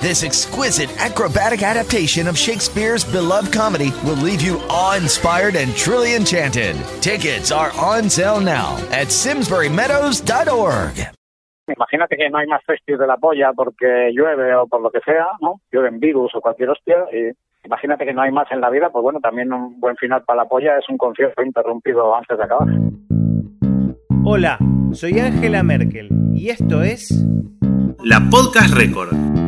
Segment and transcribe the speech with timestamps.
[0.00, 6.74] This exquisite acrobatic adaptation of Shakespeare's beloved comedy will leave you awe-inspired and truly enchanted.
[7.02, 11.06] Tickets are on sale now at simsburymeadows.org.
[11.68, 15.00] Imagínate que no hay más festis de la polla porque llueve o por lo que
[15.00, 15.60] sea, ¿no?
[15.70, 17.32] Llueven virus o cualquier hostia y
[17.66, 20.44] imagínate que no hay más en la vida, pues bueno, también un buen final para
[20.44, 22.68] la polla es un concierto interrumpido antes de acabar.
[24.24, 24.56] Hola,
[24.92, 27.22] soy Angela Merkel y esto es
[28.02, 29.40] La Podcast Record.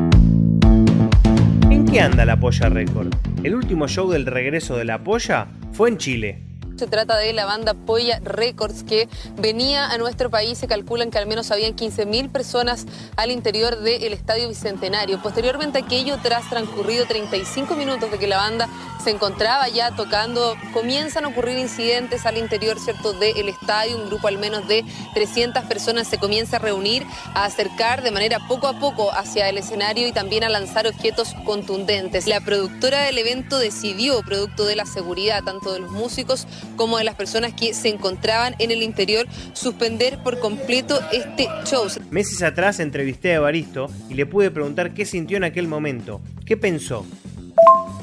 [1.92, 3.12] ¿En qué anda la Polla Record?
[3.44, 6.42] El último show del regreso de la Polla fue en Chile.
[6.78, 10.56] Se trata de la banda Polla Records que venía a nuestro país.
[10.56, 15.20] Se calculan que al menos habían 15.000 personas al interior del Estadio Bicentenario.
[15.20, 18.70] Posteriormente aquello, tras transcurrido 35 minutos de que la banda
[19.02, 23.96] se encontraba ya tocando, comienzan a ocurrir incidentes al interior cierto del estadio.
[23.96, 28.38] Un grupo al menos de 300 personas se comienza a reunir, a acercar de manera
[28.48, 32.26] poco a poco hacia el escenario y también a lanzar objetos contundentes.
[32.26, 37.04] La productora del evento decidió, producto de la seguridad tanto de los músicos como de
[37.04, 41.86] las personas que se encontraban en el interior, suspender por completo este show.
[42.10, 46.56] Meses atrás entrevisté a Evaristo y le pude preguntar qué sintió en aquel momento, qué
[46.56, 47.04] pensó.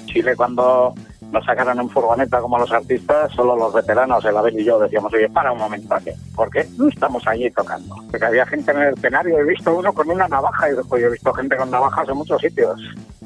[0.10, 0.94] Chile cuando
[1.32, 5.14] nos sacaron en furgoneta como los artistas, solo los veteranos, el Abel y yo, decíamos,
[5.14, 7.96] oye, para un momento aquí, ¿por qué no estamos allí tocando?
[8.10, 11.12] Porque había gente en el escenario, he visto uno con una navaja, y "Oye, he
[11.12, 12.80] visto gente con navajas en muchos sitios.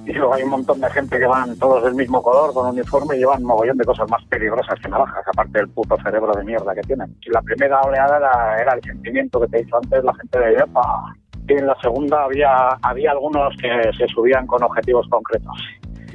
[0.05, 3.15] Y luego hay un montón de gente que van todos del mismo color, con uniforme,
[3.15, 6.75] y llevan mogollón de cosas más peligrosas que navajas, aparte del puto cerebro de mierda
[6.75, 7.15] que tienen.
[7.21, 10.39] Y la primera oleada era, era el sentimiento que te he dicho antes, la gente
[10.39, 11.15] de ¡epa!
[11.47, 15.57] Y en la segunda había, había algunos que se subían con objetivos concretos.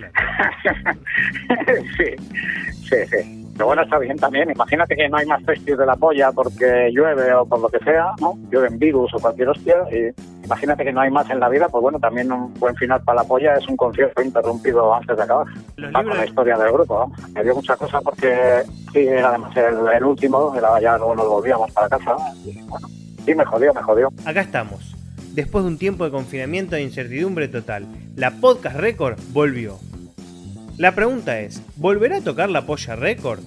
[1.97, 2.17] sí,
[2.89, 3.39] sí, sí.
[3.59, 4.49] Pero bueno, está bien también.
[4.51, 7.81] Imagínate que no hay más festis de la polla porque llueve o por lo que
[7.81, 8.39] sea, ¿no?
[8.53, 9.75] Llueven virus o cualquier hostia.
[9.91, 10.15] Y
[10.45, 13.23] imagínate que no hay más en la vida, pues bueno, también un buen final para
[13.23, 15.49] la polla es un concierto interrumpido antes de acabar.
[15.75, 17.29] Los Va con la historia del grupo, vamos.
[17.31, 18.63] Me dio mucha cosa porque
[18.93, 22.17] sí, era además el, el último, era ya luego nos volvíamos para casa.
[22.45, 22.87] Y bueno,
[23.25, 24.09] sí, me jodió, me jodió.
[24.25, 24.95] Acá estamos.
[25.33, 29.79] Después de un tiempo de confinamiento e incertidumbre total, la Podcast Record volvió.
[30.79, 33.41] La pregunta es, ¿volverá a tocar la Polla Record?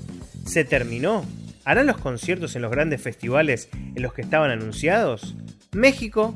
[0.46, 1.24] ¿Se terminó?
[1.64, 5.34] ¿Harán los conciertos en los grandes festivales en los que estaban anunciados?
[5.72, 6.36] México,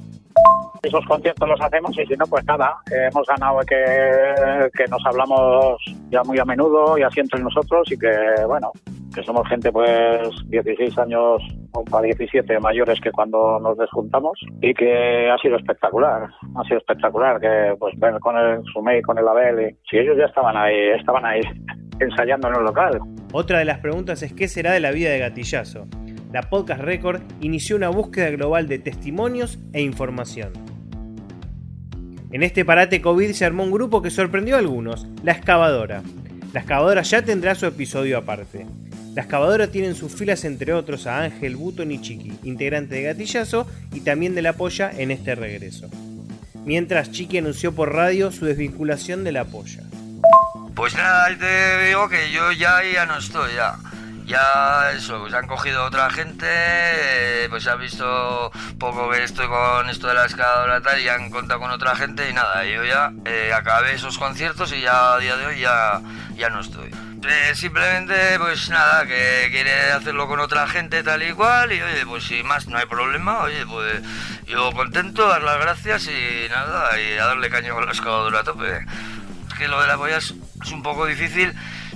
[0.82, 5.06] Esos conciertos los hacemos y si no, pues nada, eh, hemos ganado que, que nos
[5.06, 8.16] hablamos ya muy a menudo y así entre nosotros y que,
[8.48, 8.72] bueno,
[9.14, 11.42] que somos gente pues 16 años
[11.84, 17.40] para 17 mayores que cuando nos desjuntamos y que ha sido espectacular, ha sido espectacular
[17.40, 20.90] que pues ver con el Sumei, con el Abel y si ellos ya estaban ahí,
[20.98, 21.42] estaban ahí
[22.00, 23.00] ensayando en el local.
[23.34, 25.88] Otra de las preguntas es qué será de la vida de Gatillazo.
[26.32, 30.52] La Podcast Record inició una búsqueda global de testimonios e información.
[32.32, 36.02] En este parate COVID se armó un grupo que sorprendió a algunos, La Excavadora.
[36.54, 38.66] La Excavadora ya tendrá su episodio aparte.
[39.16, 43.04] La Excavadora tiene en sus filas entre otros a Ángel Buton y Chiqui, integrante de
[43.04, 45.88] Gatillazo y también de La Polla en este regreso.
[46.66, 49.84] Mientras Chiqui anunció por radio su desvinculación de La Polla.
[50.76, 53.78] Pues nada, te digo que yo ya ya no estoy ya.
[54.26, 59.88] Ya eso, pues han cogido otra gente, eh, pues han visto poco que estoy con
[59.90, 63.14] esto de la escaladora tal y han contado con otra gente y nada, yo ya
[63.24, 66.02] eh, acabé esos conciertos y ya a día de hoy ya,
[66.36, 66.90] ya no estoy.
[67.28, 72.06] Eh, simplemente pues nada, que quiere hacerlo con otra gente tal y cual y oye,
[72.06, 74.02] pues sin más no hay problema, oye, pues
[74.46, 78.44] yo contento, dar las gracias y nada, y a darle caña con la escaladora a
[78.44, 78.86] tope.
[79.48, 81.54] Es que lo de la polla es, es un poco difícil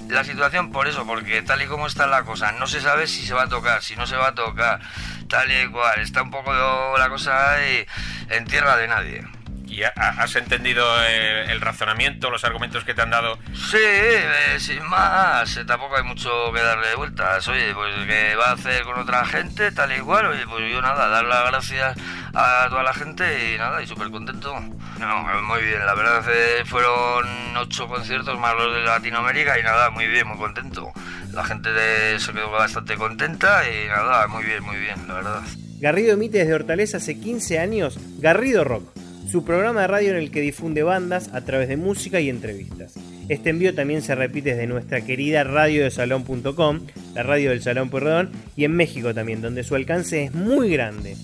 [0.09, 3.25] la situación por eso, porque tal y como está la cosa, no se sabe si
[3.25, 4.79] se va a tocar, si no se va a tocar,
[5.27, 5.99] tal y cual.
[5.99, 6.51] Está un poco
[6.97, 7.85] la cosa ahí
[8.29, 9.38] en tierra de nadie.
[9.69, 13.37] ¿Y ha- has entendido eh, el razonamiento, los argumentos que te han dado?
[13.53, 17.47] Sí, eh, sin más, eh, tampoco hay mucho que darle vueltas.
[17.47, 20.25] Oye, pues que va a hacer con otra gente, tal y cual.
[20.27, 21.95] Oye, pues yo nada, dar las gracias
[22.33, 24.53] a toda la gente y nada, y súper contento.
[24.99, 27.25] No, muy bien, la verdad eh, fueron
[27.57, 30.91] ocho conciertos más los de Latinoamérica y nada, muy bien, muy contento.
[31.31, 35.41] La gente de- se quedó bastante contenta y nada, muy bien, muy bien, la verdad.
[35.79, 38.83] Garrido emite desde Hortaleza hace 15 años Garrido Rock,
[39.29, 42.95] su programa de radio en el que difunde bandas a través de música y entrevistas.
[43.27, 46.79] Este envío también se repite desde nuestra querida radiodesalón.com,
[47.13, 51.15] la radio del Salón Perdón, y en México también, donde su alcance es muy grande.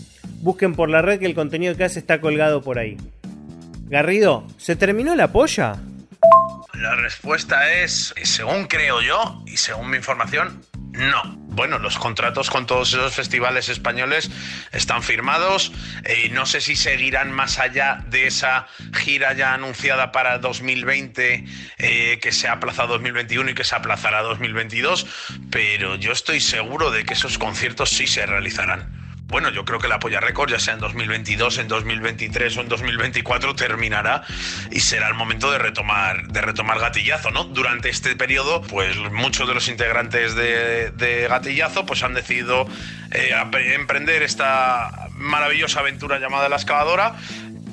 [0.42, 2.96] Busquen por la red que el contenido que hace está colgado por ahí.
[3.88, 5.78] Garrido, ¿se terminó la polla?
[6.76, 10.62] La respuesta es, según creo yo y según mi información,
[10.98, 11.36] no.
[11.56, 14.30] Bueno, los contratos con todos esos festivales españoles
[14.74, 15.72] están firmados
[16.26, 21.46] y no sé si seguirán más allá de esa gira ya anunciada para 2020
[21.78, 25.08] eh, que se ha aplazado 2021 y que se aplazará 2022,
[25.50, 29.88] pero yo estoy seguro de que esos conciertos sí se realizarán bueno, yo creo que
[29.88, 34.24] la Polla Record, ya sea en 2022, en 2023 o en 2024, terminará
[34.72, 37.46] y será el momento de retomar, de retomar Gatillazo, ¿no?
[37.46, 42.68] Durante este periodo, pues muchos de los integrantes de, Gatillazo pues han decidido
[43.12, 43.32] eh,
[43.74, 47.16] emprender esta maravillosa aventura llamada La Excavadora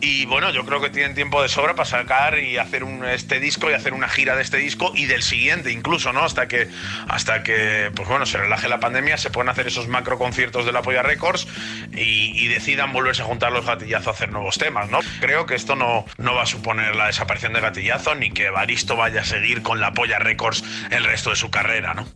[0.03, 2.83] y bueno, yo creo que tienen tiempo de sobra para sacar y hacer
[3.13, 6.25] este disco y hacer una gira de este disco y del siguiente incluso, ¿no?
[6.25, 6.69] Hasta que,
[7.07, 10.73] hasta que pues bueno, se relaje la pandemia, se pueden hacer esos macro conciertos de
[10.73, 11.47] la Polla Records
[11.93, 14.99] y, decidan volverse a juntar los gatillazos a hacer nuevos temas, ¿no?
[15.21, 18.97] Creo que esto no, no va a suponer la desaparición de gatillazo ni que Baristo
[18.97, 22.07] vaya a seguir con la Polla Records el resto de su carrera, ¿no?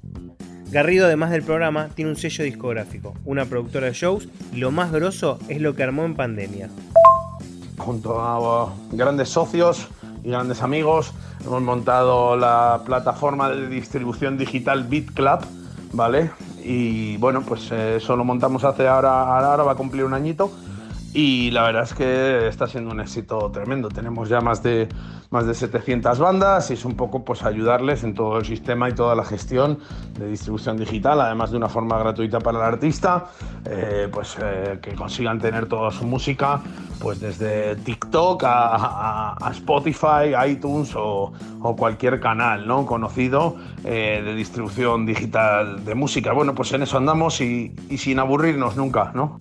[0.66, 4.90] Garrido, además del programa, tiene un sello discográfico, una productora de shows y lo más
[4.90, 6.68] grosso es lo que armó en pandemia
[7.86, 9.86] junto a grandes socios
[10.24, 11.12] y grandes amigos.
[11.44, 15.38] Hemos montado la plataforma de distribución digital BitClub,
[15.92, 16.32] ¿vale?
[16.64, 20.50] Y bueno, pues eh, eso lo montamos hace ahora, ahora va a cumplir un añito
[21.16, 23.88] y la verdad es que está siendo un éxito tremendo.
[23.88, 24.86] Tenemos ya más de,
[25.30, 28.92] más de 700 bandas y es un poco pues ayudarles en todo el sistema y
[28.92, 29.78] toda la gestión
[30.18, 33.28] de distribución digital, además de una forma gratuita para el artista,
[33.64, 36.60] eh, pues eh, que consigan tener toda su música
[37.00, 41.32] pues desde TikTok a, Spotify, iTunes o,
[41.78, 42.84] cualquier canal ¿no?
[42.84, 46.34] conocido eh, de distribución digital de música.
[46.34, 49.38] Bueno, pues en eso andamos y, y sin aburrirnos nunca, ¿no?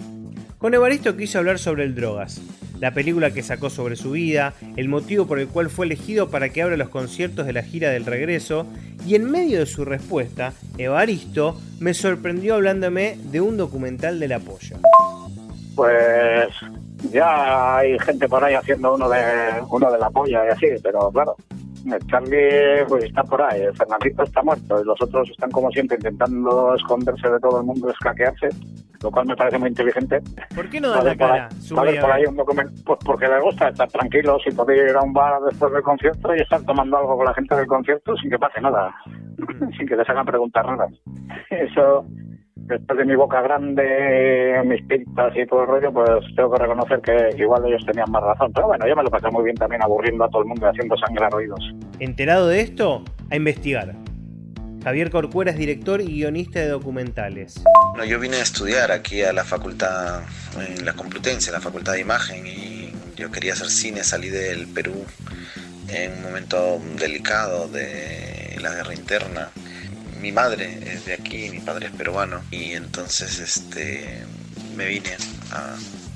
[0.65, 2.41] Con Evaristo quiso hablar sobre el Drogas,
[2.79, 6.49] la película que sacó sobre su vida, el motivo por el cual fue elegido para
[6.49, 8.65] que abra los conciertos de la gira del regreso,
[9.05, 14.39] y en medio de su respuesta, Evaristo me sorprendió hablándome de un documental de la
[14.39, 14.79] polla.
[15.75, 16.47] Pues
[17.11, 19.21] ya hay gente por ahí haciendo uno de
[19.69, 21.35] uno de la polla y así, pero claro,
[22.07, 26.75] Charlie pues está por ahí, Fernandito está muerto y los otros están como siempre intentando
[26.75, 28.49] esconderse de todo el mundo, escaquearse
[29.05, 30.19] lo cual me parece muy inteligente.
[30.55, 31.49] ¿Por qué no da la cara?
[31.69, 34.95] Por ahí, por ahí un documento, pues porque le gusta estar tranquilo, sin poder ir
[34.95, 38.15] a un bar después del concierto y estar tomando algo con la gente del concierto
[38.17, 38.95] sin que pase nada,
[39.77, 40.91] sin que les hagan preguntas raras.
[41.51, 42.05] Eso,
[42.65, 47.01] después de mi boca grande, mis pintas y todo el rollo, pues tengo que reconocer
[47.01, 48.51] que igual ellos tenían más razón.
[48.53, 50.69] Pero bueno, yo me lo pasé muy bien también aburriendo a todo el mundo y
[50.69, 51.59] haciendo sangrar oídos.
[51.99, 53.95] Enterado de esto, a investigar.
[54.83, 57.63] Javier Corcuera es director y guionista de documentales.
[57.91, 60.21] Bueno, yo vine a estudiar aquí a la facultad,
[60.59, 64.93] en la Complutense, la facultad de imagen, y yo quería hacer cine, salí del Perú
[65.89, 69.49] en un momento delicado de la guerra interna.
[70.21, 74.23] Mi madre es de aquí, mi padre es peruano, y entonces este,
[74.75, 75.15] me vine
[75.51, 75.75] a,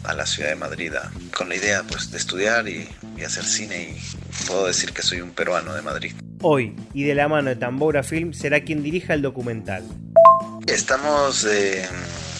[0.10, 0.94] a la ciudad de Madrid
[1.36, 2.88] con la idea pues, de estudiar y,
[3.18, 7.16] y hacer cine, y puedo decir que soy un peruano de Madrid hoy y de
[7.16, 9.84] la mano de Tambora Film será quien dirija el documental.
[10.68, 11.88] Estamos eh,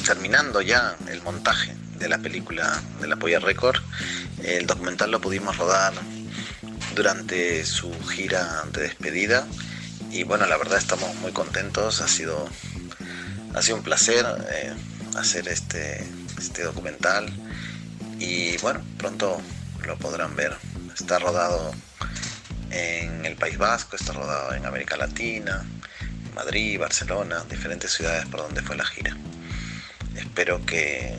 [0.06, 3.82] terminando ya el montaje de la película de la Polla Record.
[4.44, 5.94] El documental lo pudimos rodar
[6.95, 9.45] durante su gira de despedida
[10.11, 12.01] y bueno, la verdad estamos muy contentos.
[12.01, 12.47] Ha sido,
[13.54, 14.73] ha sido un placer eh,
[15.18, 16.06] hacer este,
[16.37, 17.31] este documental
[18.19, 19.42] y bueno, pronto
[19.85, 20.54] lo podrán ver.
[20.94, 21.73] Está rodado
[22.71, 25.66] en el País Vasco, está rodado en América Latina,
[26.35, 29.16] Madrid, Barcelona, diferentes ciudades por donde fue la gira.
[30.16, 31.16] Espero que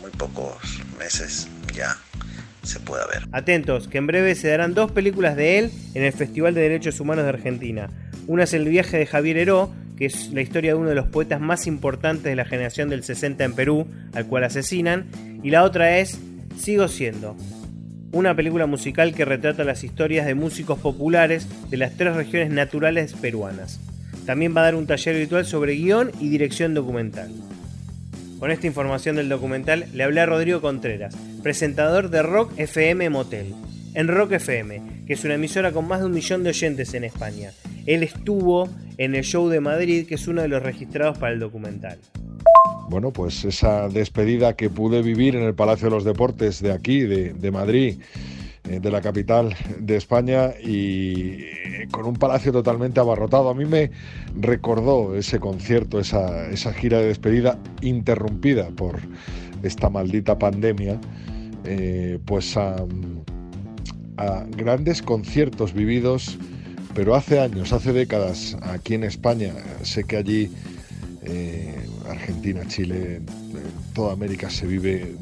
[0.00, 0.56] muy pocos
[0.98, 1.98] meses ya
[2.62, 3.28] se pueda ver.
[3.32, 7.00] Atentos, que en breve se darán dos películas de él en el Festival de Derechos
[7.00, 7.90] Humanos de Argentina.
[8.26, 11.08] Una es El viaje de Javier Heró, que es la historia de uno de los
[11.08, 15.06] poetas más importantes de la generación del 60 en Perú, al cual asesinan,
[15.42, 16.18] y la otra es
[16.56, 17.36] Sigo siendo,
[18.12, 23.14] una película musical que retrata las historias de músicos populares de las tres regiones naturales
[23.14, 23.80] peruanas.
[24.26, 27.32] También va a dar un taller virtual sobre guion y dirección documental.
[28.38, 33.54] Con esta información del documental le hablé a Rodrigo Contreras, presentador de Rock FM Motel,
[33.94, 37.04] en Rock FM, que es una emisora con más de un millón de oyentes en
[37.04, 37.50] España.
[37.86, 41.40] Él estuvo en el show de Madrid, que es uno de los registrados para el
[41.40, 41.98] documental
[42.92, 47.00] bueno, pues esa despedida que pude vivir en el Palacio de los Deportes de aquí,
[47.00, 47.96] de, Madrid,
[48.68, 53.48] eh, de la capital de España y eh, con un palacio totalmente abarrotado.
[53.48, 53.90] A mí me
[54.38, 59.00] recordó ese concierto, esa, esa gira de despedida interrumpida por
[59.62, 61.00] esta maldita pandemia,
[61.64, 62.76] eh, pues a,
[64.54, 66.38] grandes conciertos vividos,
[66.94, 70.50] pero hace años, hace décadas, aquí en España, sé que allí,
[71.22, 71.74] eh,
[72.08, 73.20] Argentina, Chile,
[73.94, 75.14] toda América se vive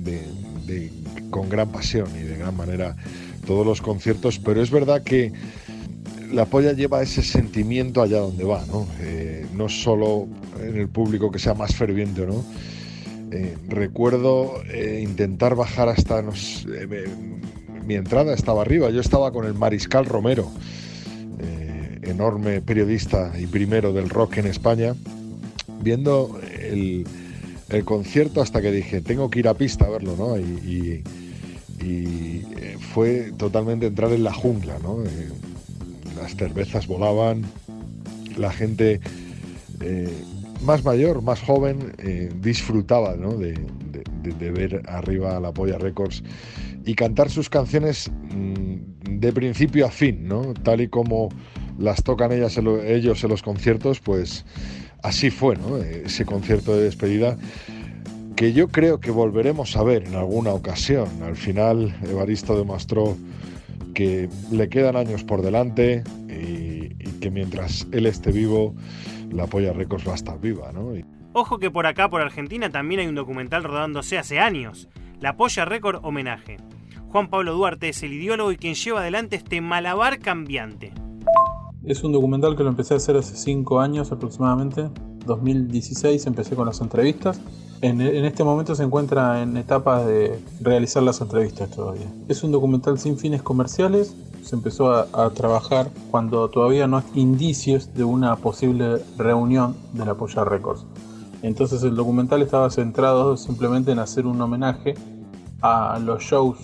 [1.31, 2.97] con gran pasión y de gran manera
[3.47, 5.33] todos los conciertos, pero es verdad que
[6.33, 8.87] la polla lleva ese sentimiento allá donde va, ¿no?
[9.01, 10.27] Eh, solo
[10.63, 12.45] en el público que sea más ferviente, ¿no?
[13.31, 14.63] Eh, recuerdo
[15.01, 16.25] intentar bajar hasta
[17.87, 18.91] mi entrada estaba arriba.
[18.91, 20.51] Yo estaba con el Mariscal Romero,
[22.21, 24.95] enorme periodista y primero del rock en España,
[25.81, 27.07] viendo el,
[27.87, 30.39] concierto hasta que dije tengo que ir a pista a verlo, ¿no?
[30.39, 31.03] Y,
[32.93, 34.99] fue totalmente entrar en la jungla, ¿no?
[36.17, 37.43] las cervezas volaban,
[38.37, 39.01] la gente
[39.81, 40.13] eh,
[40.63, 46.23] más mayor, más joven, eh, disfrutaba de, ver arriba la Polla Records
[46.85, 50.53] y cantar sus canciones mm, de principio a fin, ¿no?
[50.53, 51.31] tal y como
[51.81, 54.45] las tocan ellas, ellos en los conciertos, pues
[55.03, 55.57] así fue
[56.05, 57.39] ese concierto de despedida
[58.37, 61.09] que yo creo que volveremos a ver en alguna ocasión.
[61.23, 63.17] Al final, Evaristo demostró
[63.95, 66.89] que le quedan años por delante y,
[67.21, 68.75] que mientras él esté vivo,
[69.31, 70.95] la Polla Records va a estar viva, ¿no?
[71.35, 74.89] Ojo que por acá, por Argentina, también hay un documental rodándose hace años,
[75.21, 76.57] La Polla Record Homenaje.
[77.09, 80.95] Juan Pablo Duarte es el ideólogo y quien lleva adelante este malabar cambiante.
[81.85, 84.89] Es un documental que lo empecé a hacer hace 5 años aproximadamente.
[85.27, 87.41] 2016 empecé con las entrevistas
[87.83, 92.13] en, este momento se encuentra en etapas de realizar las entrevistas todavía.
[92.29, 94.15] Es un documental sin fines comerciales.
[94.43, 100.15] Se empezó a, trabajar cuando todavía no hay indicios de una posible reunión de la
[100.15, 100.85] Polla Records.
[101.43, 104.95] Entonces el documental estaba centrado simplemente en hacer un homenaje
[105.63, 106.59] a los shows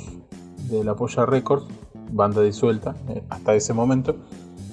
[0.69, 1.65] de la Polla Records,
[2.13, 4.17] banda disuelta eh, hasta ese momento,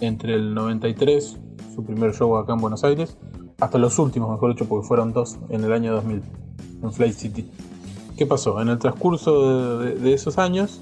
[0.06, 1.38] entre el 93,
[1.74, 3.18] su primer show acá en Buenos Aires,
[3.60, 6.22] hasta los últimos, mejor dicho, porque fueron dos en el año 2000,
[6.84, 7.50] en Flight City.
[8.18, 8.62] ¿Qué pasó?
[8.62, 10.82] En el transcurso de, esos años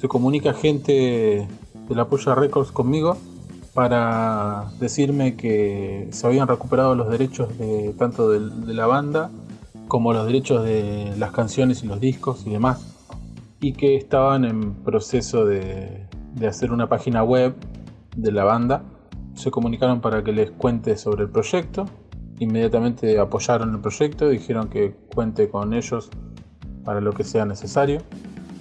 [0.00, 1.46] se comunica gente
[1.88, 3.16] de la Polla Records conmigo
[3.74, 9.30] para decirme que se habían recuperado los derechos de tanto de, la banda
[9.86, 12.94] como los derechos de las canciones y los discos y demás
[13.60, 16.06] y que estaban en proceso de
[16.46, 17.54] hacer una página web
[18.16, 18.82] de la banda
[19.34, 21.86] se comunicaron para que les cuente sobre el proyecto
[22.38, 26.10] inmediatamente apoyaron el proyecto, dijeron que cuente con ellos
[26.84, 28.02] para lo que sea necesario.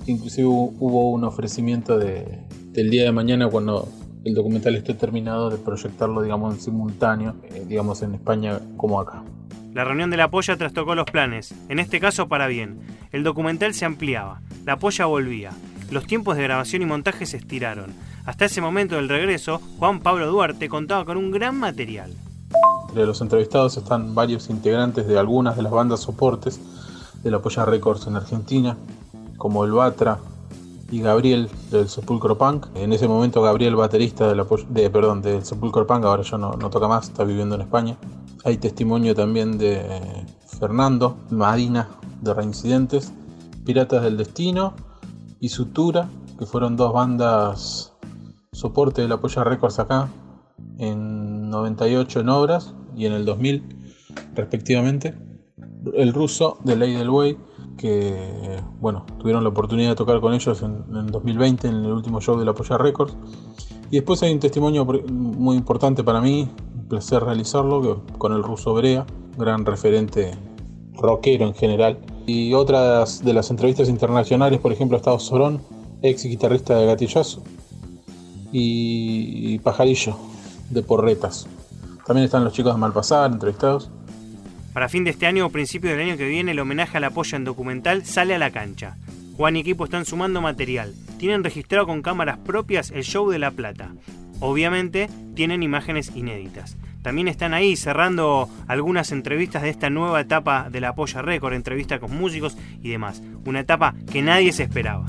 [0.07, 3.87] Inclusive hubo un ofrecimiento de, del día de mañana cuando
[4.23, 9.23] el documental esté terminado de proyectarlo digamos en simultáneo, eh, digamos en España como acá.
[9.73, 12.79] La reunión de la polla trastocó los planes, en este caso para bien.
[13.11, 15.51] El documental se ampliaba, la polla volvía.
[15.91, 17.93] Los tiempos de grabación y montaje se estiraron.
[18.25, 22.11] Hasta ese momento del regreso, Juan Pablo Duarte contaba con un gran material.
[22.89, 26.59] Entre los entrevistados están varios integrantes de algunas de las bandas soportes
[27.21, 28.77] de la Polla Records en Argentina,
[29.37, 30.19] como el Batra
[30.89, 32.67] y Gabriel del Sepulcro Punk.
[32.75, 36.51] En ese momento Gabriel, baterista de la, de, perdón, del Sepulcro Punk, ahora ya no,
[36.69, 37.97] toca más, está viviendo en España.
[38.43, 40.25] Hay testimonio también de
[40.59, 41.89] Fernando Madina
[42.21, 43.11] de Reincidentes,
[43.65, 44.73] Piratas del Destino
[45.39, 47.94] y Sutura, que fueron dos bandas
[48.55, 50.09] soporte de la Polla Records acá,
[50.77, 53.63] en 98 en obras y en el 2000
[54.33, 55.13] respectivamente.
[55.93, 57.37] El ruso de Ley del Way,
[57.77, 62.39] que bueno, tuvieron la oportunidad de tocar con ellos en, 2020 en el último show
[62.39, 63.15] de la Polla Records.
[63.91, 68.73] Y después hay un testimonio muy importante para mí, un placer realizarlo, con el ruso
[68.73, 69.05] Brea,
[69.37, 70.31] gran referente
[70.93, 71.99] rockero en general.
[72.25, 75.61] Y otras de las entrevistas internacionales, por ejemplo, ha estado Sorón,
[76.01, 77.43] ex guitarrista de Gatillazo,
[78.57, 80.17] y Pajarillo,
[80.69, 81.45] de Porretas.
[82.05, 83.91] También están los chicos de Malpasar entrevistados.
[84.73, 87.35] Para fin de este año o principio del año que viene, el homenaje al apoyo
[87.35, 88.95] en documental sale a la cancha.
[89.35, 90.93] Juan y equipo están sumando material.
[91.17, 93.91] Tienen registrado con cámaras propias el show de La Plata.
[94.39, 96.77] Obviamente tienen imágenes inéditas.
[97.01, 101.99] También están ahí cerrando algunas entrevistas de esta nueva etapa de la Polla Record, entrevistas
[101.99, 103.21] con músicos y demás.
[103.45, 105.05] Una etapa que nadie se esperaba.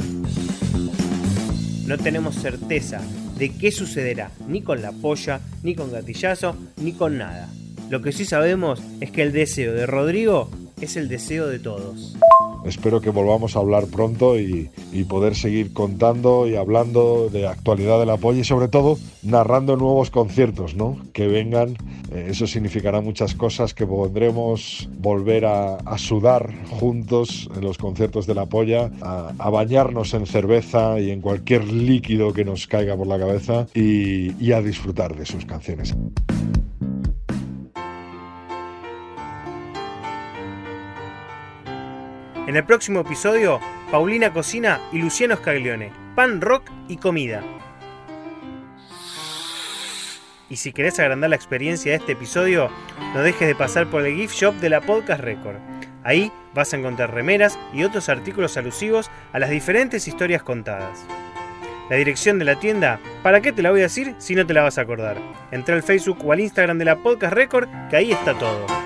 [1.86, 3.00] No tenemos certeza
[3.38, 7.48] de qué sucederá, ni con la polla, ni con gatillazo, ni con nada.
[7.90, 10.50] Lo que sí sabemos es que el deseo de Rodrigo
[10.80, 12.16] es el deseo de todos.
[12.66, 14.70] Espero que volvamos a hablar pronto y,
[15.08, 20.74] poder seguir contando y hablando de actualidad del apoyo y sobre todo narrando nuevos conciertos,
[20.74, 20.98] ¿no?
[21.12, 21.76] Que vengan,
[22.10, 28.34] eh, eso significará muchas cosas, que podremos volver a, sudar juntos en los conciertos de
[28.34, 33.18] la polla, a, bañarnos en cerveza y en cualquier líquido que nos caiga por la
[33.18, 35.94] cabeza y a disfrutar de sus canciones.
[42.46, 43.58] En el próximo episodio,
[43.90, 47.42] Paulina Cocina y Luciano Scaglione, pan, rock y comida.
[50.48, 52.70] Y si querés agrandar la experiencia de este episodio,
[53.14, 55.56] no dejes de pasar por el gift shop de la Podcast Record.
[56.04, 61.04] Ahí vas a encontrar remeras y otros artículos alusivos a las diferentes historias contadas.
[61.90, 64.54] La dirección de la tienda, ¿para qué te la voy a decir si no te
[64.54, 65.16] la vas a acordar?
[65.50, 68.85] Entra al Facebook o al Instagram de la Podcast Record, que ahí está todo.